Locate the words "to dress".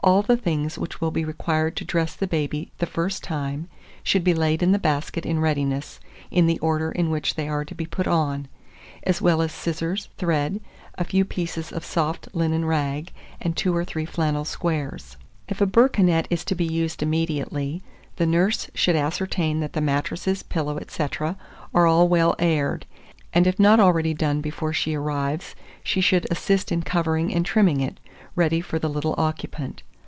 1.76-2.14